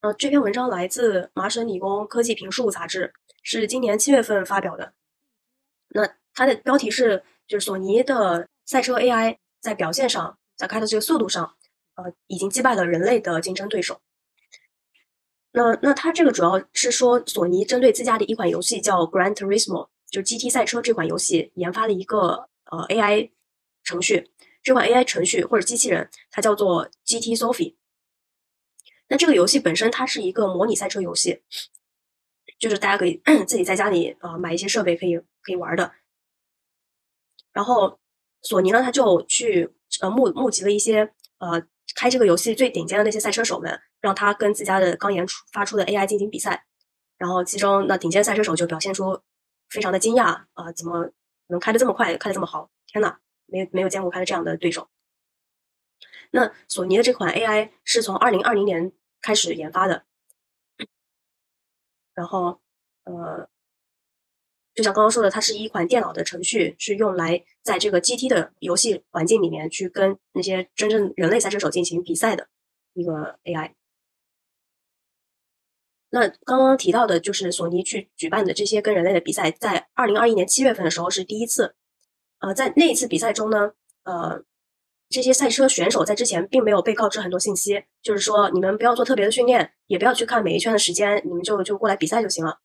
[0.00, 3.12] 呃，这篇文章来自麻省理工科技评述杂志，
[3.42, 4.94] 是今年七月份发表的。
[5.90, 11.54] 那它的标题是，就是索尼的赛车 AI 在表现上，在开的这个速度上，
[11.96, 14.00] 呃，已经击败了人类的竞争对手。
[15.52, 23.30] 那那它这个主要是说，索尼针对自家的一款游戏叫 Gran Turismo，就是 GT 赛车这款游戏研发了一个呃 AI
[23.84, 24.30] 程序。
[24.62, 27.74] 这款 AI 程序或者机器人，它叫做 GT Sophie。
[29.10, 31.42] 那这个游戏本身它是一个模拟赛车游戏，
[32.60, 35.92] 就是大家可以 自己在家里呃买一些设备可以可以玩的。
[37.52, 37.98] 然后
[38.40, 39.68] 索尼呢，他就去
[40.00, 41.60] 呃募募集了一些呃
[41.96, 46.64] 开这个游戏最顶尖的那些赛车手们，让他跟自家的刚研出发出的 AI 进行比赛。
[47.18, 49.20] 然后其中那顶尖赛车手就表现出
[49.68, 51.10] 非常的惊讶啊，怎么
[51.48, 52.70] 能开的这么快，开的这么好？
[52.86, 54.88] 天呐，没没有见过开的这样的对手。
[56.30, 60.04] 那索尼的这款 AI 是从二零二零年开始研发的，
[62.14, 62.60] 然后
[63.04, 63.48] 呃。
[64.72, 72.48] 就像刚刚说的，它是一款电脑的程序，是用来在这个 GT 的游戏环境里面去跟那些真正人类赛车手进行比赛的
[72.94, 73.74] 一个 AI。
[76.10, 81.74] 那刚刚提到的就是索尼去举办的这些跟人类的比赛，在二零二一年七月份的时候是第一次。
[82.38, 83.72] 呃，在那一次比赛中呢，
[84.04, 84.44] 呃，
[85.10, 92.60] 这些赛车选手在之前并没有被告知很多信息，就是说你们不要做特别的训练，也不要去看每一圈的时间，你们就就过来比赛就行了。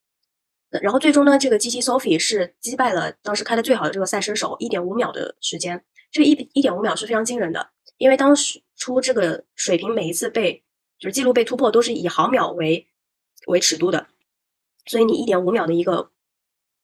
[0.81, 5.83] 然后最终呢，这个 GT Sophie 是击败了当时开的最好的这个赛车手，一点五秒的时间。
[6.11, 10.63] 这个一一点五秒是非常惊人的，因为当时出这个水平每一次被
[10.99, 12.87] 就是记录被突破都是以毫秒为
[13.47, 14.07] 为尺度的，
[14.85, 16.11] 所以你一点五秒的一个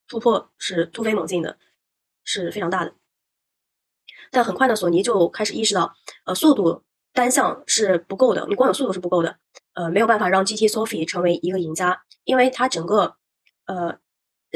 [0.07, 1.57] 突破是突飞猛进的，
[2.23, 2.95] 是非常大的。
[4.31, 5.93] 但很快呢，索尼就开始意识到，
[6.25, 6.81] 呃，速度
[7.13, 9.37] 单项是不够的，你光有速度是不够的，
[9.73, 13.17] 呃，没有办法让 GT Sophie 成为一个赢家，因为它整个。
[13.67, 13.97] 呃，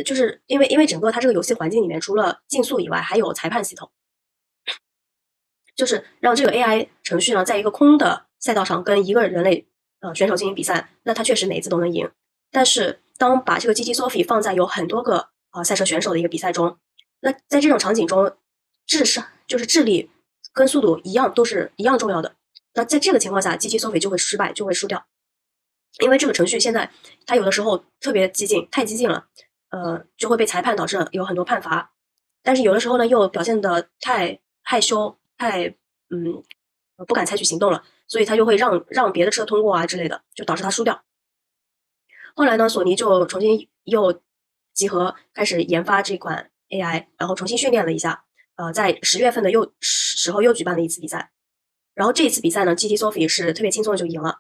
[0.04, 3.90] 就是因为因为整个它这个游戏环境里面，除了竞速以外，还有裁判系统，
[5.74, 9.70] 就是让这个 AI 程序呢，在一个空的赛道上跟一个人类
[10.02, 12.12] 呃选手进行比赛，那它确实每一次都能赢。
[12.52, 16.78] 但是当把这个 GT Sophie 放在有很多个啊赛车选手的一个比赛中，
[17.22, 18.36] 那在这种场景中，
[18.86, 20.10] 至少就是智力
[20.54, 22.36] 跟速度一样都是一样重要的。
[22.74, 25.06] 那在这个情况下机器收费就会失败，就会输掉。
[26.00, 26.92] 因为这个程序现在
[27.26, 29.28] 它有的时候特别激进，太激进了，
[29.70, 31.94] 呃，就会被裁判导致有很多判罚。
[32.44, 35.68] 但是有的时候呢，又表现的太害羞，太
[36.10, 36.44] 嗯
[37.08, 41.02] 不敢采取行动了，所以他就会让让别的车通过啊之类的，就导致他输掉。
[42.36, 44.22] 后来呢，索尼就重新又
[44.74, 48.25] 集合开始研发这款 AI，然后重新训练了一下，
[48.56, 51.32] 呃，在十月份的又时候又举办了一次比赛，
[51.94, 54.40] 然后这一次比赛呢，GT Sophie 是特别轻松的就赢了。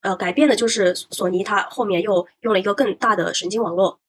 [0.00, 4.00] 呃，改变的就是索尼，它后面又用了一个更大的神经网络。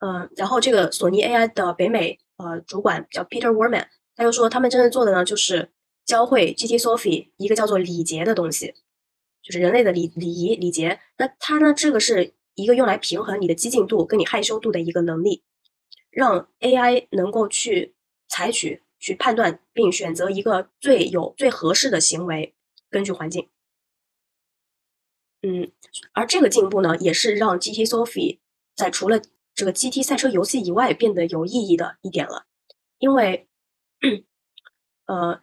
[0.00, 5.70] 嗯，然后这个索尼 AI 的北美呃主管叫 Peter Warman，他又说他们真正做的呢，就是
[6.04, 8.74] 教会 GT Sophie 一个叫做礼节的东西，
[9.42, 11.00] 就是人类的礼礼仪礼节。
[11.16, 15.42] 那它呢，这个是一个用来平衡你的激进度跟你害羞度的一个能力，
[16.14, 17.94] 让 AI 能够去
[18.28, 22.54] 采取、去判断并选择一个最有最合适的行为，
[22.88, 23.48] 根据环境。
[25.42, 25.70] 嗯，
[26.12, 28.38] 而这个进步呢，也是让 GT Sophie
[28.74, 29.20] 在除了
[29.54, 32.46] 这个 GT 赛车游戏以外变得有意义的一点了。
[32.98, 33.46] 因为，
[35.06, 35.42] 呃，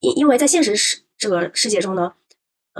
[0.00, 2.14] 因因为在现实世这个世界中呢，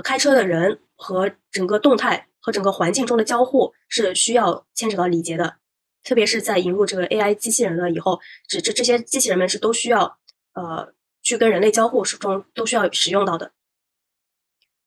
[0.03, 5.57] 开车的人和整个动态和整个环境中的交互是需要牵扯到礼节的，
[6.03, 10.17] 特别是在引入这个 AI 机器人了以后，这这这些机器人们是都需要
[10.53, 13.51] 呃去跟人类交互中都需要使用到的。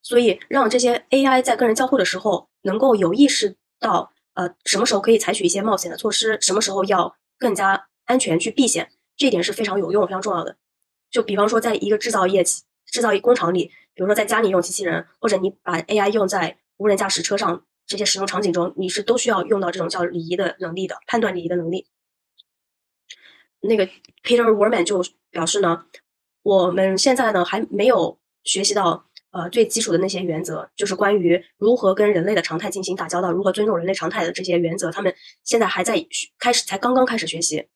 [0.02, 10.56] 所以，让这些 AI 在跟人交互的时候，能够有意识到，呃，什么时候可以采取一些冒险的措施，什么时候要更加安全去避险，这一点是非常有用、非常重要的。
[11.10, 21.88] 就比方说，在一个制造业、制造业工厂里，比如说在家里用机器人，或者你把 AI 用在无人驾驶车上这些使用场景中，你是都需要用到这种叫礼仪的能力的，判断礼仪的能力。
[23.60, 23.84] 那个
[24.22, 25.86] Peter Warman 就表示呢，
[26.42, 29.06] 我们现在呢还没有学习到。
[29.32, 35.14] 呃，最基础的那些原则，就是关于如何跟人类的常态进行打交道，如何尊重人类常态的这些原则，他们
[35.44, 36.04] 现在还在
[36.36, 37.68] 开始，才刚刚开始学习。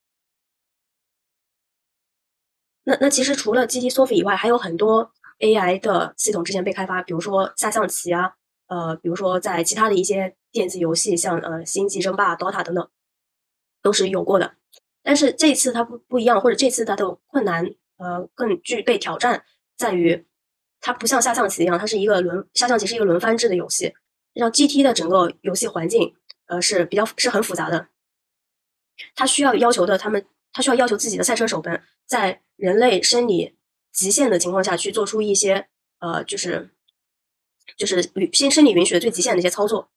[2.82, 8.32] 那那其实除了 GT Sophie 以外，还有很多 AI 的系统之前被开发，比如说下象棋啊，
[8.66, 12.90] 呃，比如说在其他的一些电子游戏，像呃星际争霸、DOTA 等等，
[13.82, 14.56] 都是有过的。
[15.02, 17.64] 但是这次它不不一样，或者这次它的困难
[17.98, 19.44] 呃更具备挑战，
[19.76, 20.26] 在于。
[20.86, 23.94] 它不像下象棋一样，它是一个轮下象棋是一个轮番制的游戏。
[24.34, 26.14] 让 GT 的整个游戏环境，
[26.44, 27.88] 呃，是比较是很复杂的。
[29.14, 33.56] 它需要要求的，他们他需要要求自己的赛车手们在人类生理
[33.94, 35.68] 极限的情况下去做出一些
[36.00, 36.73] 呃，就是
[37.76, 39.88] 就是允先生理允许的最极限的一些操作。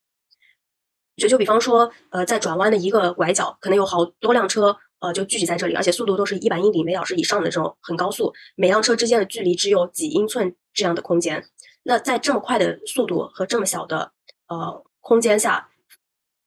[1.16, 11.44] 就就比方说，呃，在转弯的一个拐角，可能有好多辆车，呃，就聚集在这里，而且速度都是一百英里每小时以上的这种很高速，每辆车之间的距离只有几英寸这样的空间。
[11.82, 14.12] 那在这么快的速度和这么小的
[14.48, 15.70] 呃空间下，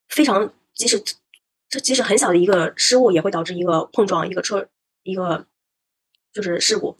[0.08, 1.02] 非常即使
[1.68, 4.68] 这即使很小的一个失误，也会导致一个碰撞，一个车
[5.02, 5.46] 一个
[6.32, 6.96] 就是事故。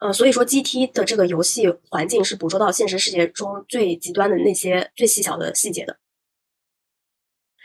[0.00, 5.98] 呃，所以说 GT 的这个游戏环境是捕捉到现实世界中最极端的那些最细小的细节的。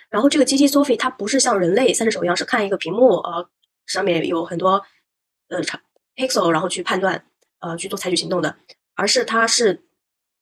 [0.10, 3.50] 然后这个 GT Sophie 它不是像人类赛车手一样是看一个屏幕，呃，
[3.86, 4.84] 上面有很多
[5.48, 5.62] 呃
[6.16, 7.26] pixel，然后去判断，
[7.60, 8.58] 呃，去做采取行动的，
[8.96, 9.84] 而是它是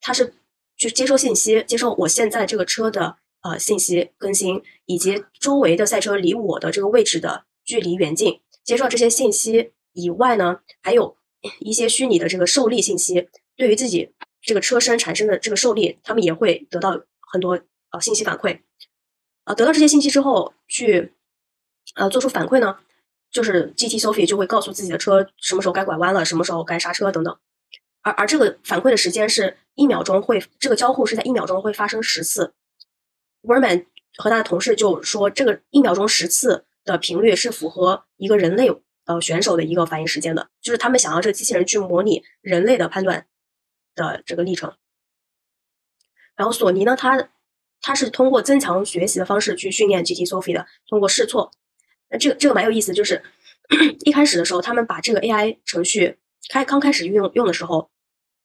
[0.01, 0.33] 它是
[0.75, 11.17] 去接收信息，接收我现在这个车的呃信息更新，以及周围的赛车离我的这个位置的距离远近，接受这些信息以外呢，还有
[11.59, 17.59] 一些虚拟的这个受力信息，对于自己这个车身产生的这个受力，他们也会得到很多
[17.91, 18.61] 呃信息反馈。
[19.43, 21.13] 啊，得到这些信息之后，去
[21.95, 22.77] 呃做出反馈呢，
[23.29, 27.37] 就是 GT Sophie 就会告诉自己的车什么时候该拐弯了，什么时候该刹车等等。
[28.01, 32.53] 而而这个反馈的时间是一秒钟会，这个交互是在一秒钟会发生十次。
[33.41, 33.85] Werman
[34.17, 38.69] 和他的同事就说，这个一秒钟十次的频率是符合一个人类
[39.05, 43.27] 呃选手的一个反应时间的，就是他们想要这个机器人去模拟人类的判断
[43.95, 44.73] 的这个历程。
[46.35, 47.29] 然后索尼呢，它。
[47.85, 51.51] 它是通过增强学习的方式去训练 GT Sophie 的，通过试错。
[52.09, 53.21] 那这个这个蛮有意思，就是
[54.05, 56.17] 一开始的时候，他们把这个 AI 程序
[56.47, 57.91] 开刚开始运用用的时候，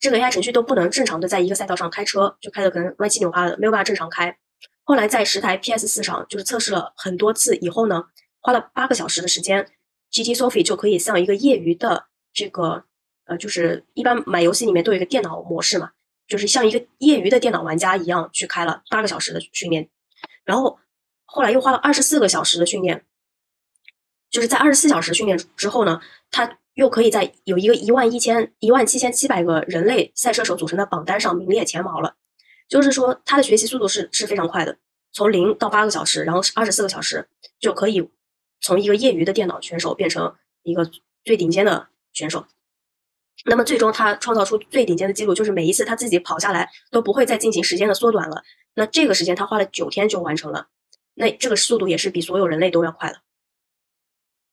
[0.00, 4.36] 这个 AI 程序都不能正常的在一个赛道上开车，就开的可能歪七扭八的，没有办法正常开。
[4.82, 8.06] 后来在十台 PS 四上，就是测试了很多次以后呢，
[8.40, 9.70] 花了八个小时的时间
[10.12, 12.84] ，GT Sophie 就可以像一个业余的这个
[13.24, 15.90] 呃，就是一般买游戏里面都有一个电脑模式嘛。
[16.26, 19.88] 就是像一个业余的电脑玩家一样去开了八个小时的训练，
[20.44, 20.78] 然后
[21.24, 23.06] 后来又花了二十四个小时的训练，
[24.30, 32.16] 就是在二十四小时训练之后呢，他又可以在有一个一万一千一万七千七百个人类赛车手组成的榜单上名列前茅了。
[32.68, 34.76] 就是说，他的学习速度是是非常快的，
[35.12, 37.26] 从零到八个小时，然后二十四个小时
[37.58, 38.06] 就可以
[38.60, 40.90] 从一个业余的电脑选手变成一个
[41.24, 42.46] 最顶尖的选手。
[43.44, 48.42] 那么最终他创造出最顶尖的记录，就是每一次他自己跑下来都不会再进行时间的缩短了。
[48.74, 50.68] 那这个时间他花了九天就完成了，
[51.14, 53.20] 那这个速度也是比所有人类都要快的，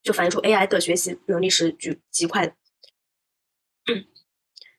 [0.03, 2.53] 就反映出 AI 的学习能力是极极快的。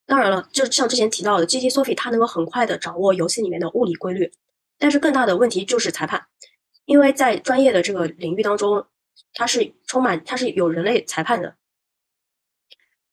[0.05, 4.32] 当然了，就像之前提到的，GT Sophie 它能够很快的掌握游戏里面的物理规律，
[4.79, 6.26] 但是更大的问题就是裁判，
[6.84, 8.87] 因为在专业的这个领域当中，
[9.38, 11.56] 它是充满它是有人类裁判的，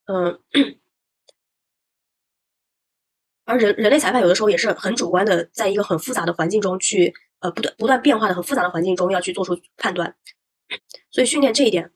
[0.05, 0.39] 嗯。
[3.45, 10.15] 而人人类裁判有的时候也是很主观的，在一个很复杂的环境中去，呃，不断不断变化的很复杂的环境中要去做出判断，
[11.11, 11.91] 所以训练这一点，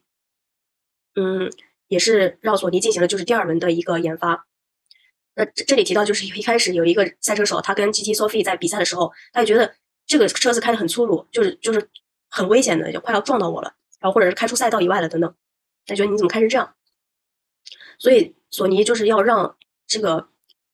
[1.16, 1.50] 嗯，
[1.88, 4.46] 也是让索尼进行了就是第二轮的一个研发。
[5.36, 9.74] 那这这里提到就是一开始有一个赛车手，他跟 GT Sophie 在比赛的时候，他就觉得
[10.06, 11.90] 这个车子开的很粗鲁，就是就是
[12.30, 15.36] 很危险的，就快要撞到我了，然后或者是开出赛道以外了等等，
[15.86, 16.76] 他觉得你怎么开成这样？
[18.00, 20.30] 所以索尼就是要让这个。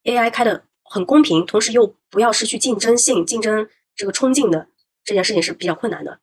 [0.06, 4.68] AI 开的很公平，同时又不要失去竞争性、竞争这个冲劲的
[5.02, 6.20] 这件事情是比较困难的。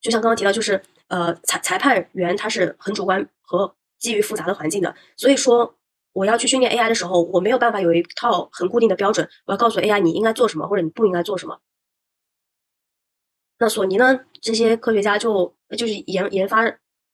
[0.00, 5.76] 就像刚刚提到，就是呃裁裁判员他是很主观和基于复杂的环境的，所以说
[6.12, 11.60] 我要去训练 AI 的时候，我没有办法有一套很固定的标准，我要告诉 AI 你应该做什么或者你不应该做什么。
[13.58, 16.64] 那索尼呢，这些科学家就就是研研发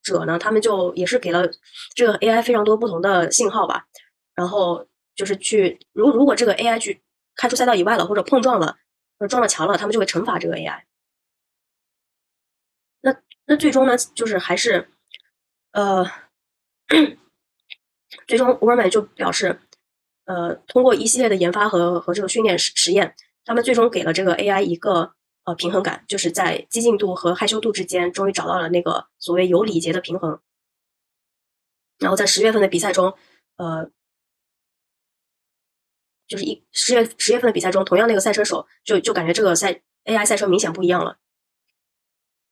[0.02, 1.49] 者呢，他们就也是给了
[1.94, 3.87] 这个 AI 非常多不同的信号吧。
[4.35, 7.02] 然后就是去，如如果这个 AI 去
[7.37, 8.78] 开出赛道以外了，或者碰撞了，
[9.18, 10.82] 或者撞了墙了，他们就会惩罚这个 AI。
[13.02, 14.88] 那那最终呢，就是还是，
[15.73, 16.06] 呃，
[18.26, 19.61] 最终沃尔玛就表示，
[20.25, 25.12] 呃，通过一系列的研发和和这个训练实实验，他们最终给了这个 AI 一个
[25.44, 30.40] 呃平衡感，就是在激进度和害羞度之间，终于找到了那个所谓有礼节的平衡。
[31.99, 33.14] 然后在十月份的比赛中，
[33.56, 33.90] 呃。
[36.28, 41.18] 就是一十月十月份的比赛中，同样那个赛车手就就感觉这个赛 AI 赛车明显不一样了。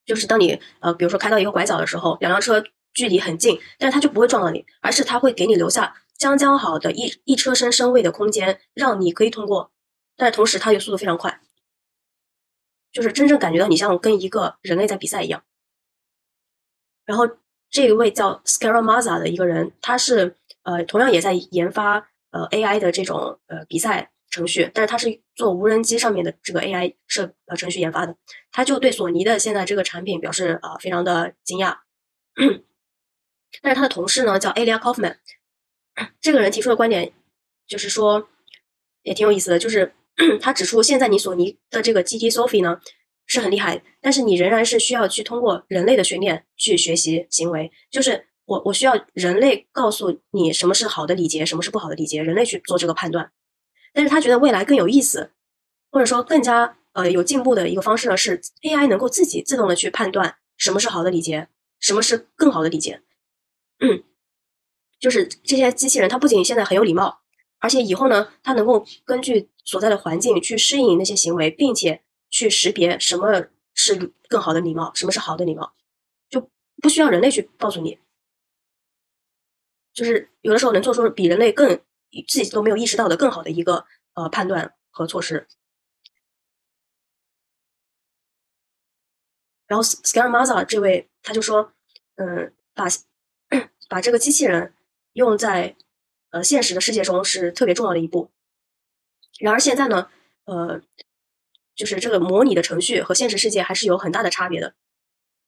[0.05, 9.71] 就是当你呃，比如说开到一个拐角的时候，两辆车距离很近，但是它就不会撞到你，而是它会给你留下将将好的一一车身身位的空间，让你可以通过，
[10.17, 11.41] 但是同时它又速度非常快，
[12.99, 15.45] 就是真正感觉到你像跟一个人类在比赛一样。
[17.07, 17.31] 然后
[17.71, 28.17] 这一位叫 Scaramaza 的一个人，他是呃同样也在研发呃 AI 的这种呃比赛程序，但是他是做无人机上面的这个 AI 设呃程序研发的，
[28.51, 31.79] 他就对索尼的现在这个产品表示啊非常的惊讶。
[33.63, 35.19] 但是他的同事呢叫 Alia Kaufman，
[36.21, 37.13] 这个人提出的观点
[37.69, 38.29] 就是说，
[39.03, 39.95] 也挺有意思的，就是
[40.41, 42.81] 他指出现在你索尼的这个 GT Sophie 呢
[43.27, 53.31] 是很厉害，但是你仍然是需要去通过人类的训练去学习行为，就是我我需要人类告诉你什么是好的礼节，什么是不好的礼节，人类去做这个判断。
[53.93, 55.33] 但是他觉得未来更有意思，
[55.91, 61.49] 或者说更加呃有进步的一个方式呢，是 AI 能够自己自动的去判断什么是好的礼节，
[61.79, 63.03] 什么是更好的礼节。
[63.81, 64.03] 嗯，
[64.99, 67.21] 就是这些机器人，它不仅现在很有礼貌，
[67.59, 75.75] 而且以后呢，它能够根据所在的环境去适应那些行为，并且去识别什么是更好的礼貌，什么是好的礼貌，
[76.29, 76.51] 就
[76.83, 77.99] 不需要人类去告诉你。
[79.93, 81.81] 就是有的时候能做出比人类更
[82.29, 83.85] 自己都没有意识到的更好的一个
[84.15, 85.47] 呃判断和措施。
[89.67, 91.73] 然后 Scaramaza 这位他就说，
[92.17, 92.87] 嗯，把。
[93.91, 94.75] 把这个机器人
[95.15, 95.75] 用在
[96.43, 98.31] 现实的世界中是特别重要的一步。
[99.39, 100.09] 然而现在呢，
[100.45, 100.81] 呃，
[101.75, 104.75] 就是这个模拟的程序和现实世界还是有很大的差别的。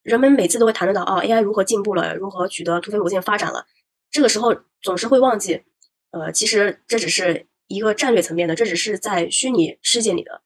[0.02, 3.66] 人们每次都会谈论到哦，AI 如何进步了，如何取得突飞猛进发展了。
[4.11, 5.62] 这个时候总是会忘记，
[6.11, 10.42] 呃，其实这只是一个战略层面的，这只是在虚拟世界里的。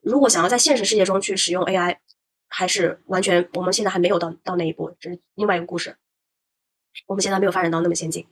[0.00, 1.98] 如果想要在现实世界中去使用 AI，
[2.48, 5.96] 还是完全我们现在还没有到到那一步，这是另外一个故事。
[7.06, 8.26] 我们现在没有发展到那么先进。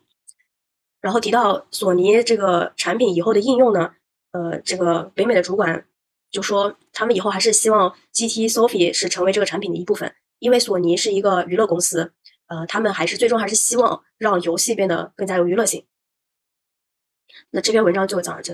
[1.04, 3.92] 然后提到索尼这个产品以后的应用呢，
[4.32, 5.86] 呃，这个北美的主管
[6.30, 12.14] 就说，他们以后还是希望 GT Sophie 是成为这个产品的一部分，因为索尼是一个娱乐公司，
[12.46, 15.84] 呃，他们还是最终还是希望让游戏变得更加有娱乐性。
[17.50, 18.53] 那这篇文章就讲到这